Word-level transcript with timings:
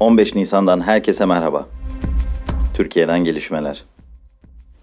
15 0.00 0.34
Nisan'dan 0.34 0.80
herkese 0.80 1.26
merhaba. 1.26 1.66
Türkiye'den 2.74 3.24
gelişmeler. 3.24 3.84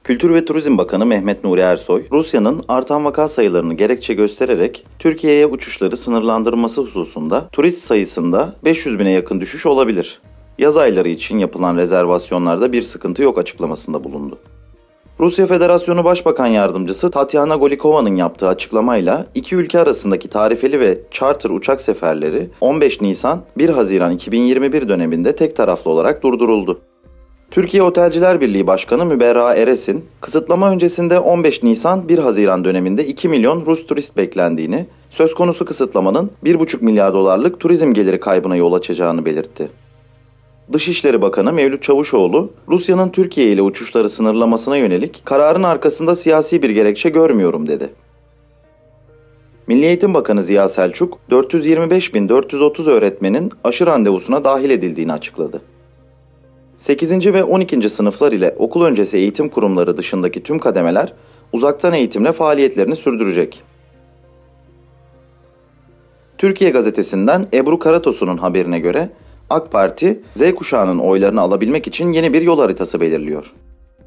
Kültür 0.03 0.33
ve 0.33 0.45
Turizm 0.45 0.77
Bakanı 0.77 1.05
Mehmet 1.05 1.43
Nuri 1.43 1.61
Ersoy, 1.61 2.03
Rusya'nın 2.11 2.63
artan 2.67 3.05
vaka 3.05 3.27
sayılarını 3.27 3.73
gerekçe 3.73 4.13
göstererek 4.13 4.85
Türkiye'ye 4.99 5.45
uçuşları 5.45 5.97
sınırlandırması 5.97 6.81
hususunda 6.81 7.49
turist 7.51 7.85
sayısında 7.85 8.55
500 8.63 8.99
bine 8.99 9.11
yakın 9.11 9.41
düşüş 9.41 9.65
olabilir. 9.65 10.21
Yaz 10.57 10.77
ayları 10.77 11.09
için 11.09 11.37
yapılan 11.37 11.77
rezervasyonlarda 11.77 12.71
bir 12.71 12.81
sıkıntı 12.81 13.23
yok 13.23 13.37
açıklamasında 13.37 14.03
bulundu. 14.03 14.39
Rusya 15.19 15.47
Federasyonu 15.47 16.03
Başbakan 16.03 16.47
Yardımcısı 16.47 17.11
Tatyana 17.11 17.55
Golikova'nın 17.55 18.15
yaptığı 18.15 18.47
açıklamayla 18.47 19.25
iki 19.35 19.55
ülke 19.55 19.79
arasındaki 19.79 20.27
tarifeli 20.27 20.79
ve 20.79 20.97
charter 21.11 21.49
uçak 21.49 21.81
seferleri 21.81 22.49
15 22.61 23.01
Nisan 23.01 23.41
1 23.57 23.69
Haziran 23.69 24.11
2021 24.11 24.89
döneminde 24.89 25.35
tek 25.35 25.55
taraflı 25.55 25.91
olarak 25.91 26.23
durduruldu. 26.23 26.81
Türkiye 27.51 27.83
Otelciler 27.83 28.41
Birliği 28.41 28.67
Başkanı 28.67 29.05
Müberra 29.05 29.55
Eres'in 29.55 30.05
kısıtlama 30.21 30.71
öncesinde 30.71 31.19
15 31.19 31.63
Nisan 31.63 32.09
1 32.09 32.17
Haziran 32.17 32.63
döneminde 32.63 33.07
2 33.07 33.29
milyon 33.29 33.65
Rus 33.65 33.87
turist 33.87 34.17
beklendiğini, 34.17 34.85
söz 35.09 35.33
konusu 35.33 35.65
kısıtlamanın 35.65 36.31
1,5 36.43 36.83
milyar 36.83 37.13
dolarlık 37.13 37.59
turizm 37.59 37.93
geliri 37.93 38.19
kaybına 38.19 38.55
yol 38.55 38.73
açacağını 38.73 39.25
belirtti. 39.25 39.69
Dışişleri 40.73 41.21
Bakanı 41.21 41.53
Mevlüt 41.53 41.83
Çavuşoğlu, 41.83 42.51
Rusya'nın 42.69 43.09
Türkiye 43.09 43.51
ile 43.51 43.61
uçuşları 43.61 44.09
sınırlamasına 44.09 44.77
yönelik 44.77 45.21
kararın 45.25 45.63
arkasında 45.63 46.15
siyasi 46.15 46.61
bir 46.61 46.69
gerekçe 46.69 47.09
görmüyorum 47.09 47.67
dedi. 47.67 47.89
Milli 49.67 49.85
Eğitim 49.85 50.13
Bakanı 50.13 50.43
Ziya 50.43 50.69
Selçuk, 50.69 51.17
425.430 51.31 52.89
öğretmenin 52.89 53.51
aşı 53.63 53.85
randevusuna 53.85 54.43
dahil 54.43 54.69
edildiğini 54.69 55.13
açıkladı. 55.13 55.61
8. 56.77 57.33
ve 57.33 57.43
12. 57.43 57.89
sınıflar 57.89 58.31
ile 58.31 58.55
okul 58.57 58.85
öncesi 58.85 59.17
eğitim 59.17 59.49
kurumları 59.49 59.97
dışındaki 59.97 60.43
tüm 60.43 60.59
kademeler 60.59 61.13
uzaktan 61.53 61.93
eğitimle 61.93 62.31
faaliyetlerini 62.31 62.95
sürdürecek. 62.95 63.63
Türkiye 66.37 66.71
gazetesinden 66.71 67.47
Ebru 67.53 67.79
Karatosu'nun 67.79 68.37
haberine 68.37 68.79
göre 68.79 69.09
AK 69.49 69.71
Parti, 69.71 70.19
Z 70.33 70.55
kuşağının 70.55 70.99
oylarını 70.99 71.41
alabilmek 71.41 71.87
için 71.87 72.11
yeni 72.11 72.33
bir 72.33 72.41
yol 72.41 72.59
haritası 72.59 72.99
belirliyor. 72.99 73.53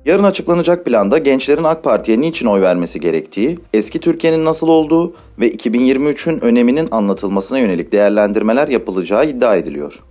Yarın 0.05 0.25
açıklanacak 0.25 0.85
planda 0.85 1.19
gençlerin 1.19 1.65
AK 1.65 1.85
Parti'ye 1.85 2.21
niçin 2.21 2.47
oy 2.47 2.61
vermesi 2.61 3.01
gerektiği, 3.01 3.59
eski 3.73 4.01
Türkiye'nin 4.01 4.45
nasıl 4.45 4.69
olduğu 4.69 5.15
ve 5.39 5.51
2023'ün 5.51 6.41
öneminin 6.41 6.89
anlatılmasına 6.91 7.59
yönelik 7.59 7.93
değerlendirmeler 7.93 8.69
yapılacağı 8.69 9.27
iddia 9.27 9.57
ediliyor. 9.57 10.03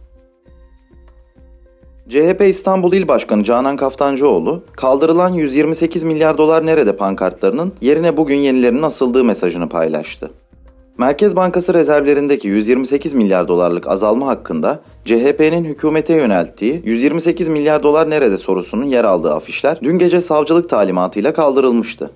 CHP 2.10 2.42
İstanbul 2.42 2.94
İl 2.94 3.08
Başkanı 3.08 3.44
Canan 3.44 3.78
Kaftancıoğlu, 3.78 4.64
kaldırılan 4.76 5.34
128 5.34 6.04
milyar 6.04 6.38
dolar 6.38 6.66
nerede 6.66 6.96
pankartlarının 6.96 7.74
yerine 7.82 8.18
bugün 8.18 8.36
yenilerinin 8.36 8.82
asıldığı 8.82 9.24
mesajını 9.24 9.70
paylaştı. 9.70 10.32
Merkez 11.00 11.36
Bankası 11.36 11.74
rezervlerindeki 11.74 12.48
128 12.48 13.14
milyar 13.14 13.48
dolarlık 13.48 13.88
azalma 13.88 14.28
hakkında 14.28 14.80
CHP'nin 15.06 15.66
hükümete 15.66 16.14
yönelttiği 16.14 16.82
128 16.86 17.50
milyar 17.50 17.84
dolar 17.84 18.10
nerede 18.10 18.38
sorusunun 18.38 18.86
yer 18.86 19.04
aldığı 19.04 19.34
afişler 19.34 19.78
dün 19.82 19.98
gece 19.98 20.22
savcılık 20.22 20.70
talimatıyla 20.70 21.34
kaldırılmıştı. 21.34 22.12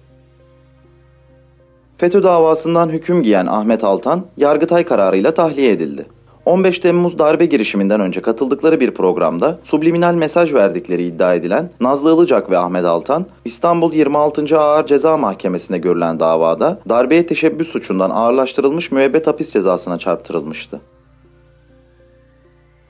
FETÖ 1.98 2.24
davasından 2.24 2.90
hüküm 2.90 3.24
giyen 3.24 3.46
Ahmet 3.46 3.84
Altan, 3.84 4.26
Yargıtay 4.38 4.84
kararıyla 4.84 5.34
tahliye 5.34 5.72
edildi. 5.72 6.06
15 6.46 6.80
Temmuz 6.80 7.20
darbe 7.20 7.46
girişiminden 7.46 8.02
önce 8.02 8.22
katıldıkları 8.22 8.80
bir 8.80 8.92
programda 8.92 9.60
subliminal 9.64 10.16
mesaj 10.16 10.54
verdikleri 10.54 11.04
iddia 11.04 11.34
edilen 11.34 11.70
Nazlı 11.80 12.16
Ilıcak 12.16 12.50
ve 12.50 12.58
Ahmet 12.58 12.86
Altan, 12.86 13.26
İstanbul 13.46 13.94
26. 13.94 14.60
Ağır 14.60 14.86
Ceza 14.86 15.18
Mahkemesi'nde 15.18 15.78
görülen 15.78 16.20
davada 16.20 16.80
darbeye 16.90 17.26
teşebbüs 17.26 17.68
suçundan 17.68 18.10
ağırlaştırılmış 18.10 18.92
müebbet 18.92 19.28
hapis 19.28 19.54
cezasına 19.54 19.98
çarptırılmıştı. 19.98 20.82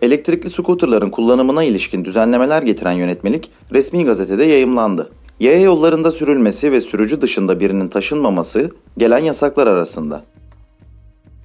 Elektrikli 0.02 0.50
skuterların 0.50 1.10
kullanımına 1.10 1.64
ilişkin 1.64 2.06
düzenlemeler 2.06 2.62
getiren 2.62 2.92
yönetmelik 2.92 3.52
resmi 3.74 4.06
gazetede 4.06 4.44
yayımlandı. 4.44 5.10
Yaya 5.40 5.62
yollarında 5.62 6.12
sürülmesi 6.12 6.72
ve 6.72 6.82
sürücü 6.82 7.22
dışında 7.22 7.60
birinin 7.60 7.88
taşınmaması 7.88 8.72
gelen 8.98 9.18
yasaklar 9.18 9.68
arasında. 9.68 10.24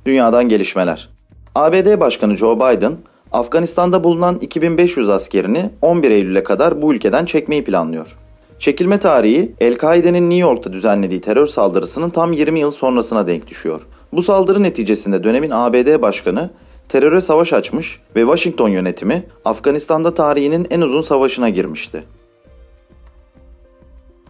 Dünyadan 0.06 0.48
gelişmeler. 0.48 1.17
ABD 1.58 2.00
Başkanı 2.00 2.36
Joe 2.36 2.56
Biden, 2.56 2.96
Afganistan'da 3.32 4.04
bulunan 4.04 4.38
2500 4.40 5.08
askerini 5.08 5.70
11 5.82 6.10
Eylül'e 6.10 6.42
kadar 6.42 6.82
bu 6.82 6.94
ülkeden 6.94 7.24
çekmeyi 7.24 7.64
planlıyor. 7.64 8.16
Çekilme 8.58 8.98
tarihi 8.98 9.52
El-Kaide'nin 9.60 10.30
New 10.30 10.48
York'ta 10.48 10.72
düzenlediği 10.72 11.20
terör 11.20 11.46
saldırısının 11.46 12.10
tam 12.10 12.32
20 12.32 12.60
yıl 12.60 12.70
sonrasına 12.70 13.26
denk 13.26 13.46
düşüyor. 13.46 13.80
Bu 14.12 14.22
saldırı 14.22 14.62
neticesinde 14.62 15.24
dönemin 15.24 15.50
ABD 15.50 16.02
Başkanı 16.02 16.50
teröre 16.88 17.20
savaş 17.20 17.52
açmış 17.52 18.00
ve 18.16 18.20
Washington 18.20 18.68
yönetimi 18.68 19.24
Afganistan'da 19.44 20.14
tarihinin 20.14 20.66
en 20.70 20.80
uzun 20.80 21.00
savaşına 21.00 21.48
girmişti. 21.48 22.04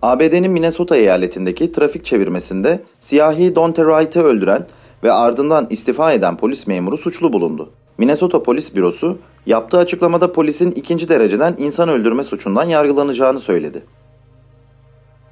ABD'nin 0.03 0.51
Minnesota 0.51 0.97
eyaletindeki 0.97 1.73
trafik 1.73 2.05
çevirmesinde 2.05 2.81
siyahi 3.01 3.55
Donte 3.55 3.83
Wright'ı 3.83 4.23
öldüren 4.23 4.67
ve 5.03 5.13
ardından 5.13 5.67
istifa 5.71 6.13
eden 6.13 6.37
polis 6.37 6.67
memuru 6.67 6.99
suçlu 6.99 7.33
bulundu. 7.33 7.71
Minnesota 7.99 8.43
Polis 8.43 8.75
Bürosu 8.75 9.19
yaptığı 9.47 9.79
açıklamada 9.79 10.33
polisin 10.33 10.71
ikinci 10.71 11.09
dereceden 11.09 11.55
insan 11.59 11.89
öldürme 11.89 12.25
suçundan 12.25 12.65
yargılanacağını 12.65 13.41
söyledi. 13.41 13.85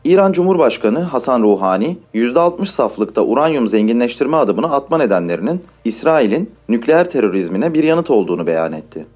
İran 0.05 0.33
Cumhurbaşkanı 0.33 1.01
Hasan 1.01 1.43
Ruhani, 1.43 1.99
%60 2.15 2.67
saflıkta 2.67 3.25
uranyum 3.25 3.69
zenginleştirme 3.69 4.37
adımını 4.37 4.73
atma 4.73 4.99
nedenlerinin 4.99 5.65
İsrail'in 5.85 6.51
nükleer 6.69 7.11
terörizmine 7.11 7.75
bir 7.75 7.85
yanıt 7.85 8.11
olduğunu 8.11 8.47
beyan 8.47 8.73
etti. 8.73 9.07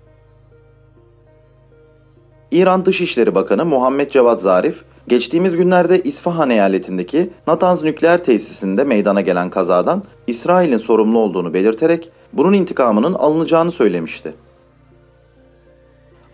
İran 2.50 2.84
Dışişleri 2.84 3.34
Bakanı 3.34 3.64
Muhammed 3.64 4.10
Cevat 4.10 4.40
Zarif, 4.40 4.82
geçtiğimiz 5.08 5.56
günlerde 5.56 6.00
İsfahan 6.00 6.50
eyaletindeki 6.50 7.30
Natanz 7.46 7.82
nükleer 7.82 8.24
tesisinde 8.24 8.84
meydana 8.84 9.20
gelen 9.20 9.50
kazadan 9.50 10.02
İsrail'in 10.26 10.76
sorumlu 10.76 11.18
olduğunu 11.18 11.54
belirterek 11.54 12.10
bunun 12.32 12.52
intikamının 12.52 13.14
alınacağını 13.14 13.70
söylemişti. 13.70 14.34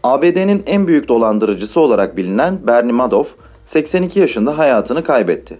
ABD'nin 0.02 0.62
en 0.66 0.88
büyük 0.88 1.08
dolandırıcısı 1.08 1.80
olarak 1.80 2.16
bilinen 2.16 2.66
Bernie 2.66 2.92
Madoff, 2.92 3.34
82 3.64 4.20
yaşında 4.20 4.58
hayatını 4.58 5.04
kaybetti. 5.04 5.58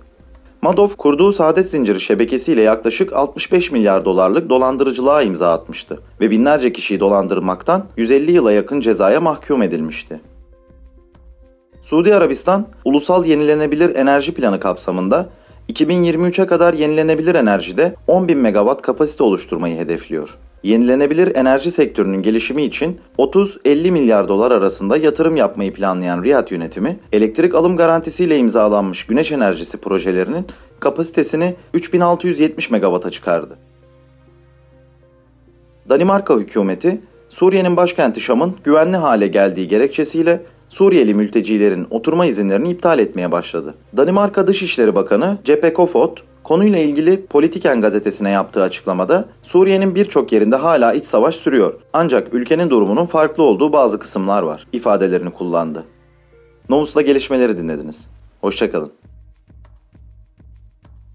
Madoff 0.62 0.97
kurduğu 0.97 1.33
saadet 1.33 1.71
zinciri 1.71 2.00
şebekesiyle 2.00 2.62
yaklaşık 2.62 3.12
65 3.12 3.72
milyar 3.72 4.05
dolarlık 4.05 4.50
dolandırıcılığa 4.50 5.22
imza 5.22 5.53
atmıştı 5.53 6.00
ve 6.21 6.31
binlerce 6.31 6.72
kişiyi 6.72 7.00
dolandırmaktan 7.00 7.87
150 7.97 8.33
yıla 8.33 8.53
yakın 8.53 8.81
cezaya 8.81 9.21
mahkum 9.21 9.62
edilmişti. 9.62 10.21
Suudi 11.86 12.14
Arabistan, 12.14 12.66
Ulusal 12.84 13.24
Yenilenebilir 13.24 13.97
Enerji 13.97 14.34
Planı 14.34 14.60
kapsamında 14.60 15.28
2023'e 15.72 16.47
kadar 16.47 16.74
yenilenebilir 16.74 17.34
enerjide 17.34 17.94
10.000 18.08 18.34
megawatt 18.34 18.82
kapasite 18.82 19.24
oluşturmayı 19.24 19.76
hedefliyor. 19.76 20.36
Yenilenebilir 20.62 21.36
enerji 21.36 21.70
sektörünün 21.70 22.22
gelişimi 22.22 22.62
için 22.62 23.00
30-50 23.19 23.91
milyar 23.91 24.28
dolar 24.28 24.50
arasında 24.50 24.97
yatırım 24.97 25.36
yapmayı 25.36 25.72
planlayan 25.72 26.22
Riyad 26.22 26.50
yönetimi, 26.50 26.97
elektrik 27.12 27.54
alım 27.54 27.76
garantisiyle 27.76 28.38
imzalanmış 28.38 29.06
güneş 29.06 29.32
enerjisi 29.32 29.78
projelerinin 29.80 30.47
kapasitesini 30.80 31.54
3670 31.74 32.70
megawatt'a 32.70 33.10
çıkardı. 33.10 33.58
Danimarka 35.91 36.34
hükümeti, 36.34 37.00
Suriye'nin 37.28 37.77
başkenti 37.77 38.21
Şam'ın 38.21 38.56
güvenli 38.65 38.97
hale 38.97 39.27
geldiği 39.27 39.68
gerekçesiyle 39.68 40.42
Suriyeli 40.68 41.15
mültecilerin 41.15 41.86
oturma 41.91 42.27
izinlerini 42.27 42.71
iptal 42.71 42.98
etmeye 42.98 43.33
başladı. 43.33 43.74
Danimarka 43.97 44.47
Dışişleri 44.47 44.95
Bakanı 44.95 45.39
Jeppe 45.45 45.72
Kofod, 45.72 46.16
konuyla 46.42 46.78
ilgili 46.78 47.27
Politiken 47.27 47.80
gazetesine 47.80 48.30
yaptığı 48.30 48.63
açıklamada 48.63 49.28
Suriye'nin 49.42 49.95
birçok 49.95 50.33
yerinde 50.33 50.57
hala 50.57 50.92
iç 50.92 51.07
savaş 51.07 51.36
sürüyor. 51.36 51.74
Ancak 51.92 52.34
ülkenin 52.34 52.71
durumunun 52.71 53.07
farklı 53.07 53.42
olduğu 53.42 53.72
bazı 53.72 53.98
kısımlar 53.98 54.42
var 54.42 54.66
ifadelerini 54.72 55.30
kullandı. 55.30 55.84
Novus'la 56.68 57.03
gelişmeleri 57.03 57.57
dinlediniz. 57.59 58.09
Hoşçakalın. 58.41 58.92